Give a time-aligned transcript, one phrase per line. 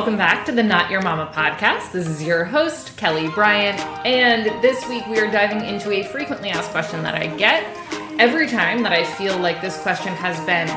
[0.00, 1.92] welcome back to the Not Your Mama podcast.
[1.92, 6.48] This is your host, Kelly Bryant, and this week we are diving into a frequently
[6.48, 7.64] asked question that I get
[8.18, 10.70] every time that I feel like this question has been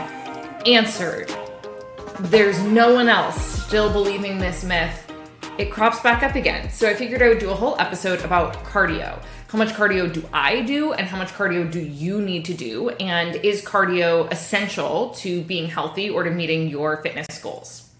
[0.67, 1.33] answered.
[2.19, 5.09] There's no one else still believing this myth.
[5.57, 6.69] It crops back up again.
[6.69, 9.23] So I figured I would do a whole episode about cardio.
[9.47, 12.89] How much cardio do I do, and how much cardio do you need to do?
[12.89, 17.92] And is cardio essential to being healthy or to meeting your fitness goals?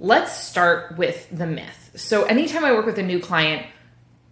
[0.00, 1.90] Let's start with the myth.
[1.96, 3.66] So, anytime I work with a new client,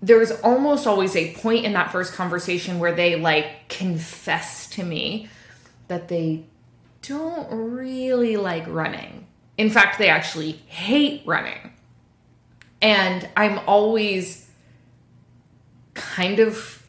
[0.00, 4.84] there is almost always a point in that first conversation where they like confess to
[4.84, 5.28] me
[5.88, 6.44] that they
[7.02, 9.26] don't really like running.
[9.56, 11.72] In fact, they actually hate running.
[12.82, 14.48] And I'm always
[15.94, 16.86] kind of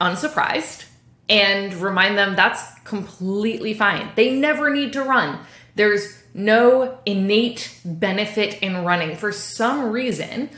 [0.00, 0.84] unsurprised
[1.28, 4.10] and remind them that's completely fine.
[4.16, 5.38] They never need to run.
[5.74, 10.50] There's no innate benefit in running for some reason.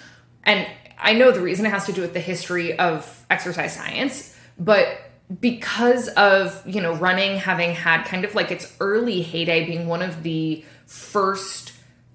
[0.42, 0.66] And
[0.98, 4.98] I know the reason it has to do with the history of exercise science, but
[5.40, 10.00] because of, you know, running having had kind of like its early heyday being one
[10.00, 11.72] of the first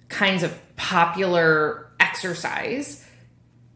[0.08, 3.06] kinds of popular exercise,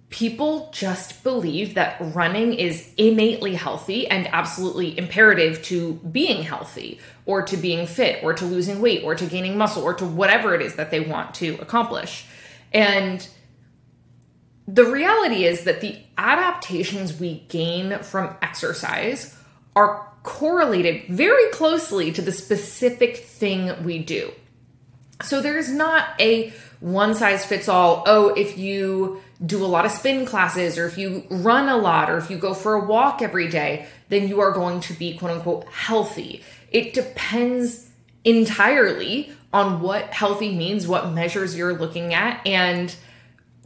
[0.09, 7.41] people just believe that running is innately healthy and absolutely imperative to being healthy or
[7.41, 10.61] to being fit or to losing weight or to gaining muscle or to whatever it
[10.61, 12.25] is that they want to accomplish.
[12.73, 13.27] And
[14.67, 19.37] the reality is that the adaptations we gain from exercise
[19.75, 24.31] are correlated very closely to the specific thing we do.
[25.23, 28.03] So there's not a one size fits all.
[28.05, 32.09] Oh, if you do a lot of spin classes or if you run a lot
[32.09, 35.17] or if you go for a walk every day, then you are going to be
[35.17, 36.43] quote unquote healthy.
[36.75, 37.89] It depends
[38.25, 42.45] entirely on what healthy means, what measures you're looking at.
[42.45, 42.93] And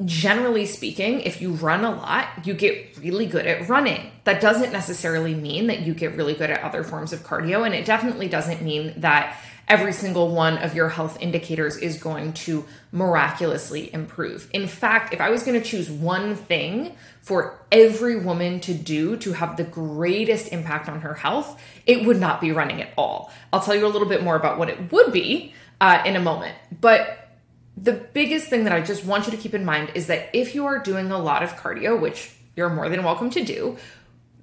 [0.06, 4.11] generally speaking, if you run a lot, you get really good at running.
[4.25, 7.66] That doesn't necessarily mean that you get really good at other forms of cardio.
[7.66, 9.35] And it definitely doesn't mean that
[9.69, 14.50] every single one of your health indicators is going to miraculously improve.
[14.52, 19.16] In fact, if I was going to choose one thing for every woman to do
[19.18, 23.31] to have the greatest impact on her health, it would not be running at all.
[23.53, 26.19] I'll tell you a little bit more about what it would be uh, in a
[26.19, 26.56] moment.
[26.81, 27.29] But
[27.78, 30.56] the biggest thing that I just want you to keep in mind is that if
[30.56, 33.78] you are doing a lot of cardio, which you're more than welcome to do,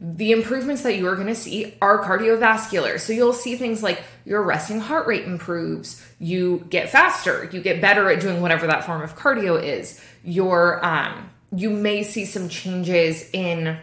[0.00, 3.00] the improvements that you are going to see are cardiovascular.
[3.00, 7.80] So you'll see things like your resting heart rate improves, you get faster, you get
[7.80, 10.00] better at doing whatever that form of cardio is.
[10.22, 13.78] Your um you may see some changes in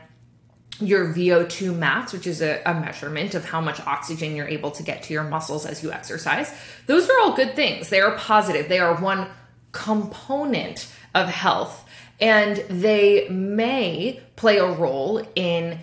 [0.80, 4.84] your VO2 max, which is a, a, measurement of how much oxygen you're able to
[4.84, 6.54] get to your muscles as you exercise.
[6.88, 7.90] Those are all good things.
[7.90, 8.68] They are positive.
[8.68, 9.28] They are one
[9.72, 11.88] component of health,
[12.20, 15.80] and they may play a role in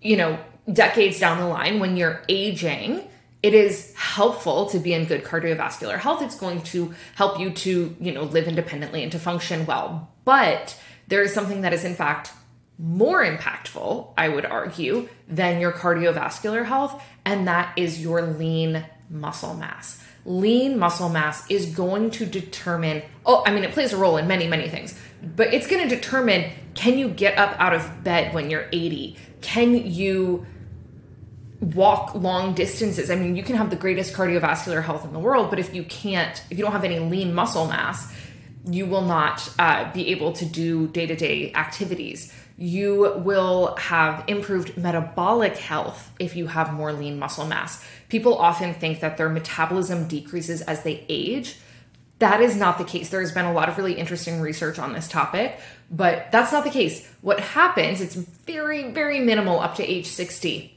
[0.00, 0.38] you know,
[0.72, 3.02] decades down the line when you're aging,
[3.42, 6.22] it is helpful to be in good cardiovascular health.
[6.22, 10.12] It's going to help you to, you know, live independently and to function well.
[10.24, 12.32] But there is something that is in fact
[12.78, 19.54] more impactful, I would argue, than your cardiovascular health, and that is your lean muscle
[19.54, 20.04] mass.
[20.28, 24.26] Lean muscle mass is going to determine, oh, I mean, it plays a role in
[24.26, 28.34] many, many things, but it's going to determine can you get up out of bed
[28.34, 29.16] when you're 80?
[29.40, 30.46] can you
[31.60, 33.10] walk long distances?
[33.10, 35.84] I mean, you can have the greatest cardiovascular health in the world, but if you
[35.84, 38.12] can't, if you don't have any lean muscle mass,
[38.66, 42.32] you will not uh, be able to do day to day activities.
[42.60, 47.84] You will have improved metabolic health if you have more lean muscle mass.
[48.08, 51.56] People often think that their metabolism decreases as they age.
[52.18, 53.10] That is not the case.
[53.10, 56.64] There has been a lot of really interesting research on this topic, but that's not
[56.64, 57.08] the case.
[57.20, 60.74] What happens, it's very, very minimal up to age 60.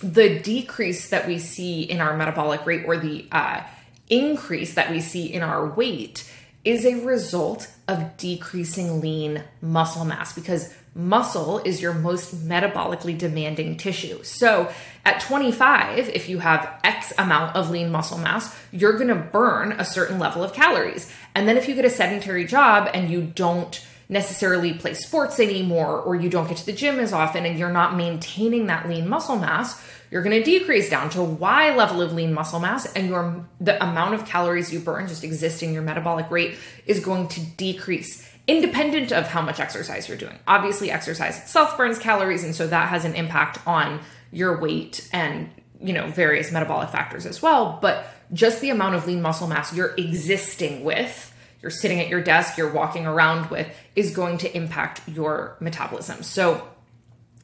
[0.00, 3.64] The decrease that we see in our metabolic rate or the uh,
[4.08, 6.30] increase that we see in our weight
[6.64, 13.76] is a result of decreasing lean muscle mass because muscle is your most metabolically demanding
[13.76, 14.22] tissue.
[14.24, 14.70] So
[15.04, 19.72] at 25, if you have X amount of lean muscle mass, you're going to burn
[19.72, 21.10] a certain level of calories.
[21.36, 26.00] And then if you get a sedentary job and you don't necessarily play sports anymore
[26.00, 29.08] or you don't get to the gym as often and you're not maintaining that lean
[29.08, 29.80] muscle mass,
[30.10, 33.80] you're going to decrease down to Y level of lean muscle mass and your the
[33.82, 36.56] amount of calories you burn just existing your metabolic rate
[36.86, 40.38] is going to decrease independent of how much exercise you're doing.
[40.48, 44.00] Obviously exercise itself burns calories and so that has an impact on
[44.32, 45.48] your weight and
[45.80, 49.72] you know various metabolic factors as well, but just the amount of lean muscle mass
[49.72, 51.28] you're existing with
[51.60, 56.22] you're sitting at your desk, you're walking around with, is going to impact your metabolism.
[56.22, 56.68] So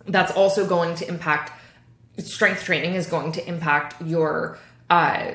[0.07, 1.53] that's also going to impact
[2.19, 4.59] strength training is going to impact your
[4.89, 5.33] uh,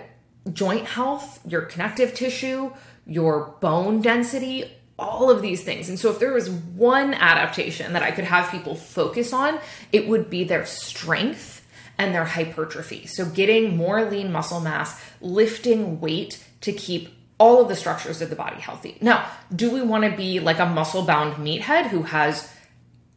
[0.54, 2.72] joint health, your connective tissue,
[3.06, 5.90] your bone density, all of these things.
[5.90, 9.60] And so, if there was one adaptation that I could have people focus on,
[9.92, 11.66] it would be their strength
[11.98, 13.08] and their hypertrophy.
[13.08, 17.10] So, getting more lean muscle mass, lifting weight to keep
[17.40, 18.98] all of the structures of the body healthy.
[19.02, 19.26] Now,
[19.56, 22.52] do we want to be like a muscle bound meathead who has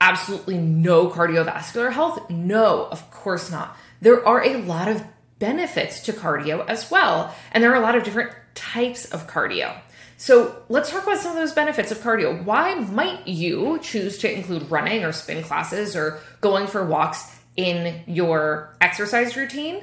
[0.01, 2.31] absolutely no cardiovascular health?
[2.31, 3.77] No, of course not.
[4.01, 5.05] There are a lot of
[5.39, 9.77] benefits to cardio as well, and there are a lot of different types of cardio.
[10.23, 12.45] So let's talk about some of those benefits of cardio.
[12.45, 18.05] Why might you choose to include running or spin classes or going for walks in
[18.07, 19.83] your exercise routine?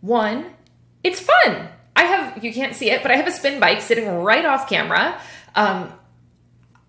[0.00, 0.52] One,
[1.02, 1.68] it's fun.
[1.96, 4.68] I have, you can't see it, but I have a spin bike sitting right off
[4.68, 5.20] camera.
[5.56, 5.92] Um,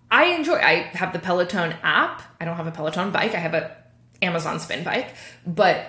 [0.08, 2.22] I enjoy, I have the Peloton app.
[2.40, 3.34] I don't have a Peloton bike.
[3.34, 3.76] I have a
[4.22, 5.84] Amazon spin bike, but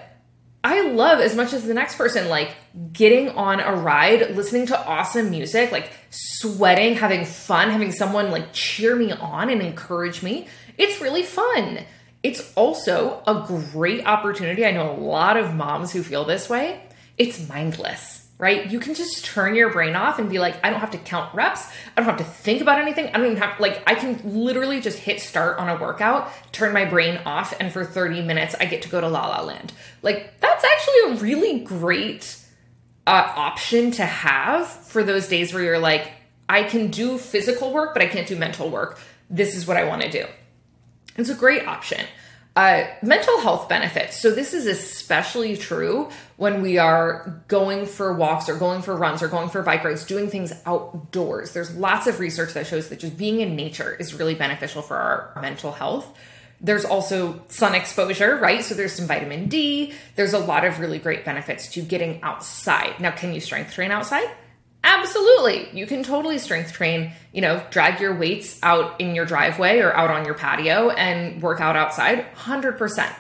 [0.65, 2.56] I love as much as the next person, like
[2.91, 8.51] getting on a ride, listening to awesome music, like sweating, having fun, having someone like
[8.51, 10.47] cheer me on and encourage me.
[10.79, 11.81] It's really fun.
[12.23, 14.65] It's also a great opportunity.
[14.65, 16.81] I know a lot of moms who feel this way.
[17.15, 18.69] It's mindless right?
[18.69, 21.33] You can just turn your brain off and be like, I don't have to count
[21.33, 21.67] reps.
[21.95, 23.07] I don't have to think about anything.
[23.07, 26.73] I don't even have, like, I can literally just hit start on a workout, turn
[26.73, 29.71] my brain off, and for 30 minutes, I get to go to La La Land.
[30.01, 32.37] Like, that's actually a really great
[33.07, 36.11] uh, option to have for those days where you're like,
[36.49, 38.99] I can do physical work, but I can't do mental work.
[39.29, 40.25] This is what I want to do.
[41.17, 42.05] It's a great option.
[42.56, 44.18] Uh, mental health benefits.
[44.18, 49.22] So, this is especially true when we are going for walks or going for runs
[49.22, 51.52] or going for bike rides, doing things outdoors.
[51.52, 54.96] There's lots of research that shows that just being in nature is really beneficial for
[54.96, 56.18] our mental health.
[56.62, 58.63] There's also sun exposure, right?
[58.63, 59.94] So, there's some vitamin D.
[60.16, 63.02] There's a lot of really great benefits to getting outside.
[63.02, 64.30] Now, can you strength train outside?
[64.85, 65.67] Absolutely.
[65.73, 69.91] You can totally strength train, you know, drag your weights out in your driveway or
[69.91, 73.15] out on your patio and work out outside 100%.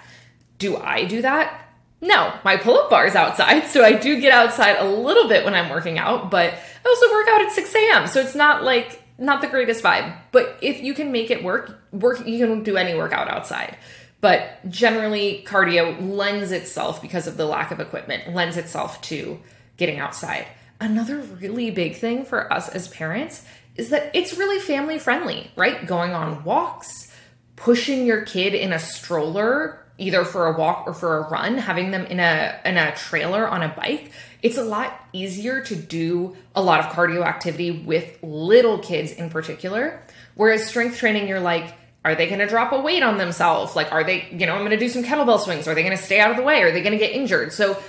[0.59, 1.67] Do I do that?
[2.01, 3.63] No, my pull up bar is outside.
[3.67, 7.11] So I do get outside a little bit when I'm working out, but I also
[7.11, 8.07] work out at 6 a.m.
[8.07, 10.15] So it's not like, not the greatest vibe.
[10.31, 13.75] But if you can make it work, work, you can do any workout outside.
[14.21, 19.39] But generally, cardio lends itself because of the lack of equipment, lends itself to
[19.77, 20.45] getting outside.
[20.79, 23.43] Another really big thing for us as parents
[23.75, 25.85] is that it's really family friendly, right?
[25.85, 27.13] Going on walks,
[27.55, 31.91] pushing your kid in a stroller either for a walk or for a run, having
[31.91, 34.11] them in a in a trailer on a bike,
[34.41, 39.29] it's a lot easier to do a lot of cardio activity with little kids in
[39.29, 40.01] particular.
[40.35, 41.73] Whereas strength training, you're like,
[42.03, 43.75] are they going to drop a weight on themselves?
[43.75, 45.67] Like, are they, you know, I'm going to do some kettlebell swings.
[45.67, 46.61] Are they going to stay out of the way?
[46.61, 47.53] Are they going to get injured?
[47.53, 47.81] So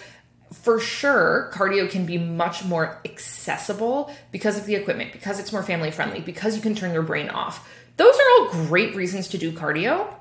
[0.53, 5.63] for sure, cardio can be much more accessible because of the equipment, because it's more
[5.63, 7.69] family friendly, because you can turn your brain off.
[7.97, 10.13] Those are all great reasons to do cardio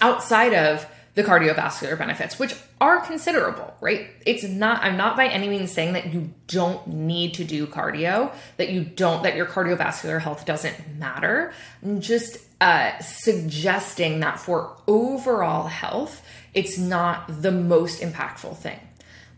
[0.00, 4.08] outside of the cardiovascular benefits, which are considerable, right?
[4.24, 8.32] It's not, I'm not by any means saying that you don't need to do cardio,
[8.56, 11.52] that you don't, that your cardiovascular health doesn't matter.
[11.82, 16.24] I'm just uh, suggesting that for overall health,
[16.54, 18.78] it's not the most impactful thing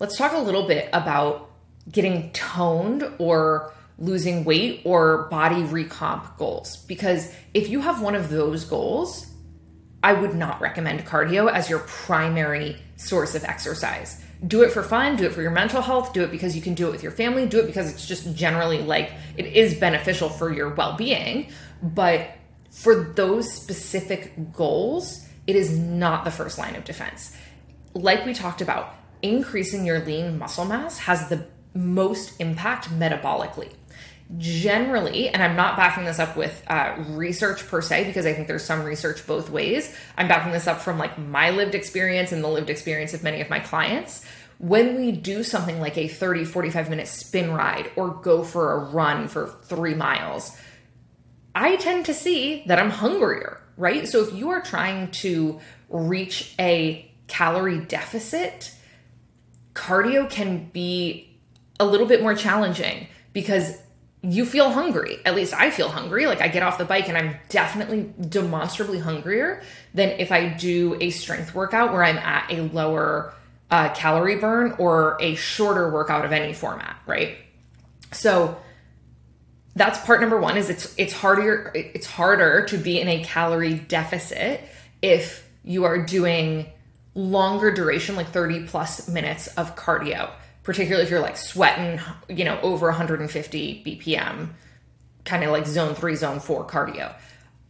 [0.01, 1.51] let's talk a little bit about
[1.91, 6.79] getting toned or losing weight or body recomp goals.
[6.87, 9.27] Because if you have one of those goals,
[10.03, 14.25] I would not recommend cardio as your primary source of exercise.
[14.47, 16.73] Do it for fun, do it for your mental health, do it because you can
[16.73, 20.31] do it with your family, do it because it's just generally like it is beneficial
[20.31, 21.51] for your well being.
[21.83, 22.31] But
[22.71, 27.37] for those specific goals, it is not the first line of defense.
[27.93, 33.73] Like we talked about, increasing your lean muscle mass has the most impact metabolically.
[34.39, 38.47] Generally, and I'm not backing this up with uh, research per se because I think
[38.47, 39.97] there's some research both ways.
[40.17, 43.41] I'm backing this up from like my lived experience and the lived experience of many
[43.41, 44.25] of my clients.
[44.59, 48.91] When we do something like a 30, 45 minute spin ride or go for a
[48.91, 50.57] run for three miles,
[51.55, 54.07] I tend to see that I'm hungrier, right?
[54.07, 58.73] So if you are trying to reach a calorie deficit,
[59.75, 61.39] cardio can be
[61.79, 63.79] a little bit more challenging because
[64.23, 65.19] you feel hungry.
[65.25, 66.27] At least I feel hungry.
[66.27, 69.63] Like I get off the bike and I'm definitely demonstrably hungrier
[69.95, 73.33] than if I do a strength workout where I'm at a lower
[73.71, 77.39] uh, calorie burn or a shorter workout of any format, right?
[78.13, 78.59] So
[79.75, 83.75] that's part number one is it's it's harder it's harder to be in a calorie
[83.75, 84.61] deficit
[85.01, 86.67] if you are doing
[87.15, 90.31] longer duration like 30 plus minutes of cardio
[90.63, 94.51] particularly if you're like sweating you know over 150 bpm
[95.25, 97.15] kind of like zone 3 zone 4 cardio.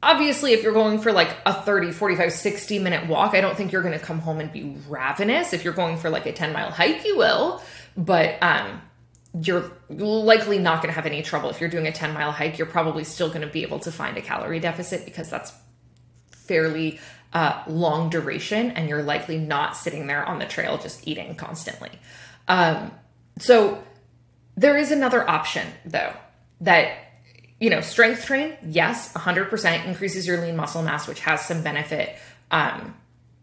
[0.02, 3.73] Obviously if you're going for like a 30 45 60 minute walk i don't think
[3.73, 5.52] you're going to come home and be ravenous.
[5.52, 7.62] If you're going for like a 10 mile hike you will
[7.97, 8.80] but um
[9.40, 11.50] you're likely not going to have any trouble.
[11.50, 13.92] If you're doing a 10 mile hike you're probably still going to be able to
[13.92, 15.52] find a calorie deficit because that's
[16.30, 16.99] fairly
[17.32, 21.90] uh, long duration and you're likely not sitting there on the trail just eating constantly
[22.49, 22.90] um,
[23.38, 23.82] so
[24.56, 26.12] there is another option though
[26.60, 26.96] that
[27.60, 32.16] you know, strength train, yes, 100% increases your lean muscle mass, which has some benefit
[32.50, 32.96] um,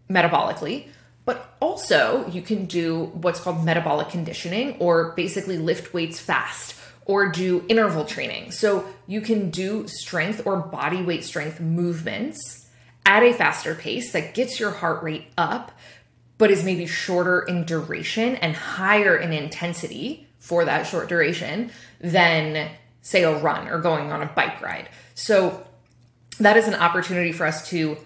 [0.10, 0.88] metabolically.
[1.24, 6.76] But also, you can do what's called metabolic conditioning or basically lift weights fast
[7.06, 8.52] or do interval training.
[8.52, 12.67] So you can do strength or body weight strength movements
[13.08, 15.72] at a faster pace that gets your heart rate up,
[16.38, 22.70] but is maybe shorter in duration and higher in intensity for that short duration than
[23.02, 24.90] say a run or going on a bike ride.
[25.16, 25.66] So
[26.40, 27.98] that is an opportunity for us to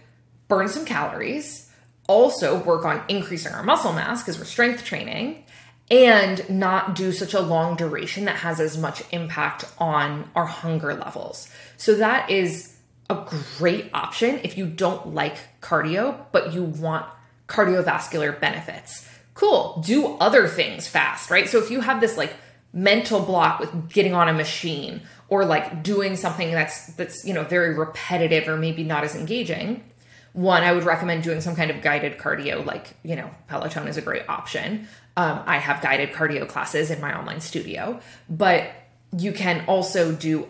[0.48, 1.70] burn some calories,
[2.08, 5.43] also work on increasing our muscle mass because we're strength training,
[5.89, 10.93] and not do such a long duration that has as much impact on our hunger
[10.93, 11.50] levels.
[11.77, 12.70] So that is
[13.11, 13.27] a
[13.57, 17.05] great option if you don't like cardio, but you want
[17.47, 19.07] cardiovascular benefits.
[19.33, 21.47] Cool, do other things fast, right?
[21.47, 22.33] So if you have this like
[22.73, 27.43] mental block with getting on a machine or like doing something that's that's you know
[27.43, 29.83] very repetitive or maybe not as engaging
[30.31, 33.97] one i would recommend doing some kind of guided cardio like you know peloton is
[33.97, 34.87] a great option
[35.17, 37.99] um, i have guided cardio classes in my online studio
[38.29, 38.71] but
[39.17, 40.47] you can also do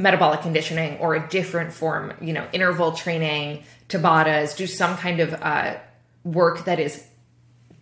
[0.00, 5.34] metabolic conditioning or a different form you know interval training tabatas do some kind of
[5.34, 5.76] uh,
[6.24, 7.06] work that is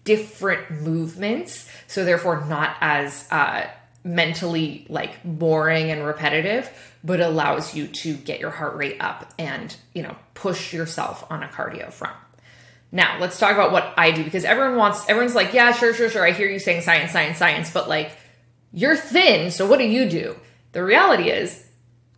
[0.08, 3.66] different movements, so therefore not as uh,
[4.04, 6.70] mentally like boring and repetitive,
[7.04, 11.42] but allows you to get your heart rate up and you know push yourself on
[11.42, 12.16] a cardio front.
[12.90, 16.08] Now let's talk about what I do because everyone wants everyone's like, yeah, sure, sure,
[16.08, 16.26] sure.
[16.26, 18.10] I hear you saying science, science, science, but like
[18.72, 20.36] you're thin, so what do you do?
[20.72, 21.67] The reality is,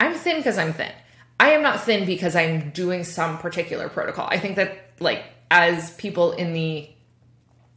[0.00, 0.92] I'm thin because I'm thin.
[1.38, 4.26] I am not thin because I'm doing some particular protocol.
[4.28, 6.88] I think that like as people in the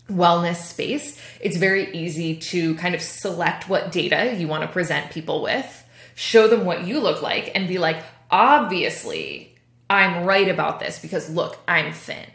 [0.09, 5.11] wellness space, it's very easy to kind of select what data you want to present
[5.11, 5.83] people with,
[6.15, 9.55] show them what you look like, and be like, obviously,
[9.89, 12.25] I'm right about this because look, I'm thin.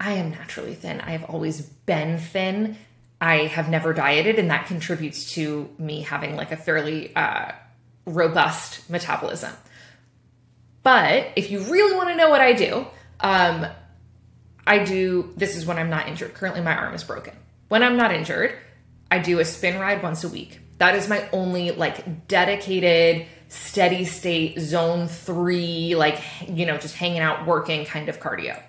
[0.00, 1.00] I am naturally thin.
[1.00, 2.76] I have always been thin.
[3.20, 7.52] I have never dieted, and that contributes to me having like a fairly uh,
[8.06, 9.52] robust metabolism.
[10.82, 12.86] But if you really want to know what I do,
[13.20, 13.66] um,
[14.66, 16.34] I do this is when I'm not injured.
[16.34, 17.34] Currently, my arm is broken.
[17.68, 18.52] When I'm not injured,
[19.10, 20.60] I do a spin ride once a week.
[20.78, 27.20] That is my only like dedicated, steady state, zone three, like, you know, just hanging
[27.20, 28.60] out, working kind of cardio.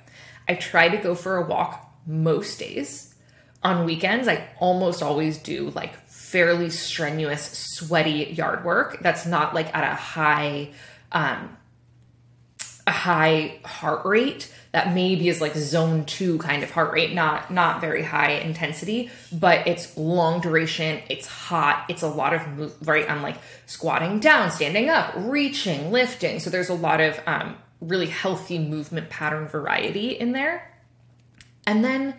[0.48, 3.16] I try to go for a walk most days.
[3.64, 5.94] On weekends, I almost always do like
[6.34, 7.44] fairly strenuous,
[7.76, 10.68] sweaty yard work that's not like at a high,
[11.12, 11.56] um,
[12.88, 17.52] a high heart rate that maybe is like zone two kind of heart rate, not
[17.52, 22.76] not very high intensity, but it's long duration, it's hot, it's a lot of move,
[22.88, 23.08] right?
[23.08, 23.38] I'm like
[23.68, 26.40] squatting down, standing up, reaching, lifting.
[26.40, 30.68] So there's a lot of um, really healthy movement pattern variety in there.
[31.68, 32.16] And then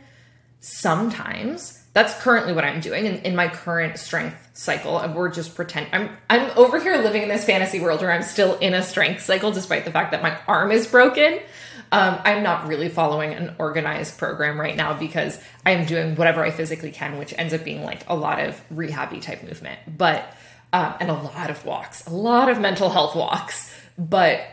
[0.61, 4.99] sometimes that's currently what I'm doing in, in my current strength cycle.
[4.99, 8.25] And we're just pretend I'm I'm over here living in this fantasy world where I'm
[8.25, 11.41] still in a strength cycle despite the fact that my arm is broken.
[11.93, 16.45] Um, I'm not really following an organized program right now because I am doing whatever
[16.45, 20.35] I physically can, which ends up being like a lot of rehabby type movement, but
[20.73, 23.73] um, and a lot of walks, a lot of mental health walks.
[23.97, 24.45] But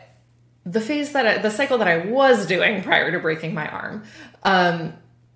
[0.64, 4.04] the phase that I, the cycle that I was doing prior to breaking my arm
[4.44, 4.94] um,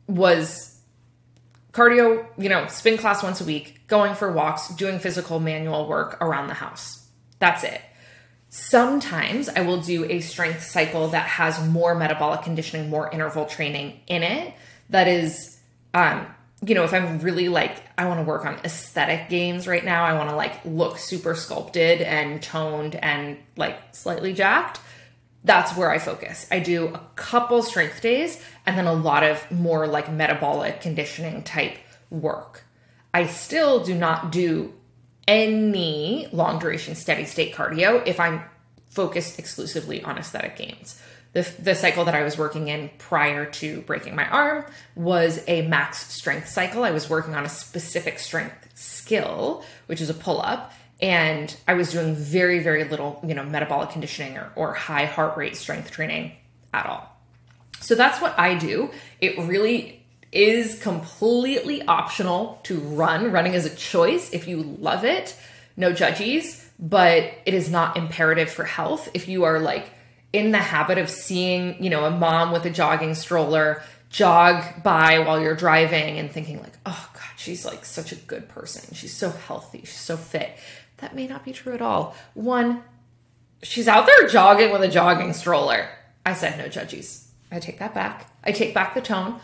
[0.08, 0.75] was
[1.76, 6.18] cardio, you know, spin class once a week, going for walks, doing physical manual work
[6.22, 7.06] around the house.
[7.40, 7.82] That's it.
[8.50, 14.00] Sometimes I will do a strength cycle that has more metabolic conditioning, more interval training
[14.08, 14.54] in it.
[14.90, 15.60] That is,
[15.94, 16.26] um,
[16.66, 20.06] you know, if I'm really like, I want to work on aesthetic gains right now,
[20.06, 24.80] I want to like look super sculpted and toned and like slightly jacked.
[25.46, 26.48] That's where I focus.
[26.50, 31.44] I do a couple strength days and then a lot of more like metabolic conditioning
[31.44, 31.78] type
[32.10, 32.64] work.
[33.14, 34.74] I still do not do
[35.28, 38.42] any long duration steady state cardio if I'm
[38.90, 41.00] focused exclusively on aesthetic gains.
[41.34, 45.68] The, the cycle that I was working in prior to breaking my arm was a
[45.68, 46.84] max strength cycle.
[46.84, 50.72] I was working on a specific strength skill, which is a pull up,
[51.02, 55.38] and I was doing very, very little, you know, metabolic conditioning or, or high heart
[55.38, 56.32] rate strength training
[56.74, 57.12] at all.
[57.82, 58.92] So that's what I do.
[59.20, 63.32] It really is completely optional to run.
[63.32, 65.36] Running is a choice if you love it,
[65.78, 69.10] no judgies, but it is not imperative for health.
[69.14, 69.90] If you are like
[70.34, 75.20] in the habit of seeing, you know, a mom with a jogging stroller jog by
[75.20, 78.94] while you're driving and thinking like, "Oh god, she's like such a good person.
[78.94, 79.80] She's so healthy.
[79.80, 80.58] She's so fit."
[80.98, 82.16] That may not be true at all.
[82.34, 82.84] One,
[83.62, 85.90] she's out there jogging with a jogging stroller.
[86.26, 87.28] I said no judgies.
[87.52, 88.32] I take that back.
[88.44, 89.40] I take back the tone.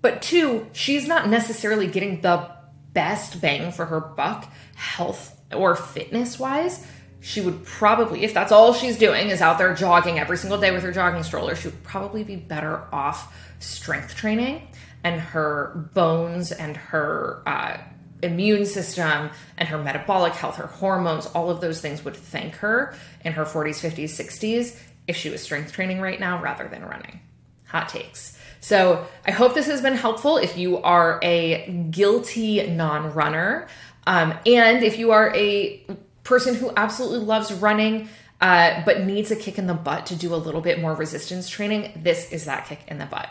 [0.00, 2.50] But two, she's not necessarily getting the
[2.92, 6.86] best bang for her buck health or fitness wise.
[7.20, 10.70] She would probably, if that's all she's doing, is out there jogging every single day
[10.70, 14.68] with her jogging stroller, she would probably be better off strength training
[15.02, 17.78] and her bones and her uh,
[18.22, 22.94] immune system and her metabolic health, her hormones, all of those things would thank her
[23.24, 27.20] in her 40s, 50s, 60s if she was strength training right now rather than running.
[27.66, 28.38] Hot takes.
[28.60, 33.68] So I hope this has been helpful if you are a guilty non runner.
[34.06, 35.86] Um, and if you are a
[36.24, 38.08] person who absolutely loves running,
[38.40, 41.48] uh, but needs a kick in the butt to do a little bit more resistance
[41.48, 43.28] training, this is that kick in the butt.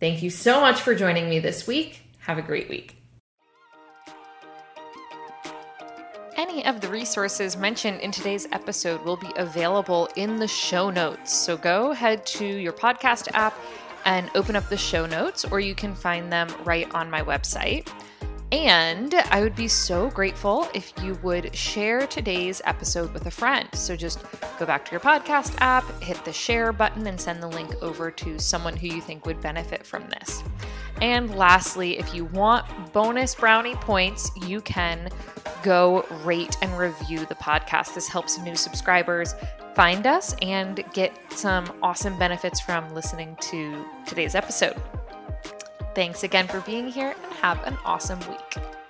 [0.00, 2.02] Thank you so much for joining me this week.
[2.20, 3.01] Have a great week.
[6.36, 11.32] Any of the resources mentioned in today's episode will be available in the show notes.
[11.32, 13.54] So go head to your podcast app
[14.06, 17.86] and open up the show notes, or you can find them right on my website.
[18.50, 23.68] And I would be so grateful if you would share today's episode with a friend.
[23.74, 24.22] So just
[24.58, 28.10] go back to your podcast app, hit the share button, and send the link over
[28.10, 30.42] to someone who you think would benefit from this.
[31.00, 35.08] And lastly, if you want bonus brownie points, you can
[35.62, 37.94] go rate and review the podcast.
[37.94, 39.34] This helps new subscribers
[39.74, 44.80] find us and get some awesome benefits from listening to today's episode.
[45.94, 48.81] Thanks again for being here and have an awesome week.